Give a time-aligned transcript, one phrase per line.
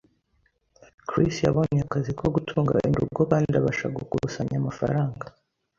[1.07, 5.25] Chris yabonye akazi ko gutunganya urugo kandi abasha gukusanya amafaranga.